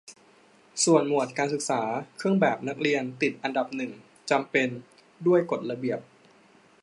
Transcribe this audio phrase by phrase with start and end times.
[0.85, 1.81] ส่วนหมวดการศึกษา
[2.17, 3.91] เครื่องแบบนักเรียนติดอันดับหนึ่ง
[4.29, 4.69] "จำเป็น"
[5.27, 5.99] ด้วยกฎระเบียบ